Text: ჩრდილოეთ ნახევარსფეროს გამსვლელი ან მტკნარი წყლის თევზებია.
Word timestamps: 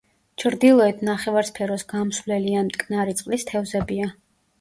ჩრდილოეთ 0.43 1.03
ნახევარსფეროს 1.09 1.85
გამსვლელი 1.93 2.55
ან 2.63 2.71
მტკნარი 2.71 3.15
წყლის 3.21 3.47
თევზებია. 3.51 4.09